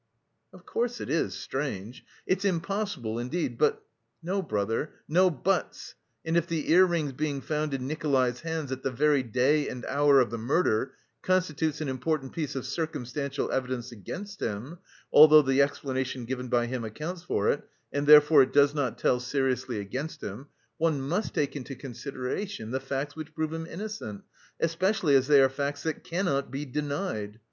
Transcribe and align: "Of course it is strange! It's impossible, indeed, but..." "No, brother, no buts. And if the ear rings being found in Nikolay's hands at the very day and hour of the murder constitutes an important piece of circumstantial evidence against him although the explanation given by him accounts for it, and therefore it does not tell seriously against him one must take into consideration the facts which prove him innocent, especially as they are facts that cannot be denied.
"Of 0.51 0.65
course 0.65 0.99
it 0.99 1.11
is 1.11 1.35
strange! 1.35 2.03
It's 2.25 2.43
impossible, 2.43 3.19
indeed, 3.19 3.59
but..." 3.59 3.83
"No, 4.23 4.41
brother, 4.41 4.93
no 5.07 5.29
buts. 5.29 5.93
And 6.25 6.35
if 6.35 6.47
the 6.47 6.71
ear 6.71 6.87
rings 6.87 7.13
being 7.13 7.39
found 7.39 7.71
in 7.75 7.85
Nikolay's 7.85 8.39
hands 8.41 8.71
at 8.71 8.81
the 8.81 8.89
very 8.89 9.21
day 9.21 9.69
and 9.69 9.85
hour 9.85 10.19
of 10.19 10.31
the 10.31 10.39
murder 10.39 10.95
constitutes 11.21 11.81
an 11.81 11.87
important 11.87 12.33
piece 12.33 12.55
of 12.55 12.65
circumstantial 12.65 13.51
evidence 13.51 13.91
against 13.91 14.39
him 14.41 14.79
although 15.13 15.43
the 15.43 15.61
explanation 15.61 16.25
given 16.25 16.47
by 16.47 16.65
him 16.65 16.83
accounts 16.83 17.21
for 17.21 17.49
it, 17.51 17.61
and 17.93 18.07
therefore 18.07 18.41
it 18.41 18.51
does 18.53 18.73
not 18.73 18.97
tell 18.97 19.19
seriously 19.19 19.79
against 19.79 20.21
him 20.23 20.47
one 20.77 20.99
must 20.99 21.35
take 21.35 21.55
into 21.55 21.75
consideration 21.75 22.71
the 22.71 22.79
facts 22.79 23.15
which 23.15 23.35
prove 23.35 23.53
him 23.53 23.67
innocent, 23.67 24.23
especially 24.59 25.13
as 25.13 25.27
they 25.27 25.39
are 25.39 25.47
facts 25.47 25.83
that 25.83 26.03
cannot 26.03 26.49
be 26.49 26.65
denied. 26.65 27.39